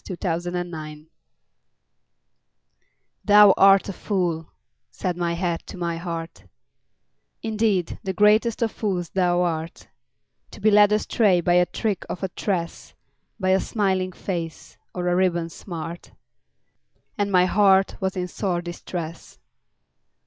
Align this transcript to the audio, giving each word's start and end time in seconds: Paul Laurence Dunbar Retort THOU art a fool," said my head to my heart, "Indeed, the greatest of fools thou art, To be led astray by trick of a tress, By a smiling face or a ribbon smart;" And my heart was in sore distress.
Paul 0.03 0.17
Laurence 0.39 0.43
Dunbar 0.45 0.93
Retort 0.93 1.07
THOU 3.23 3.53
art 3.55 3.89
a 3.89 3.93
fool," 3.93 4.51
said 4.89 5.15
my 5.15 5.33
head 5.33 5.59
to 5.67 5.77
my 5.77 5.97
heart, 5.97 6.45
"Indeed, 7.43 7.99
the 8.01 8.11
greatest 8.11 8.63
of 8.63 8.71
fools 8.71 9.09
thou 9.09 9.43
art, 9.43 9.89
To 10.49 10.59
be 10.59 10.71
led 10.71 10.91
astray 10.91 11.39
by 11.39 11.63
trick 11.65 12.03
of 12.09 12.23
a 12.23 12.29
tress, 12.29 12.95
By 13.39 13.49
a 13.49 13.59
smiling 13.59 14.11
face 14.13 14.75
or 14.95 15.07
a 15.07 15.15
ribbon 15.15 15.49
smart;" 15.51 16.13
And 17.15 17.31
my 17.31 17.45
heart 17.45 17.97
was 18.01 18.17
in 18.17 18.27
sore 18.27 18.63
distress. 18.63 19.37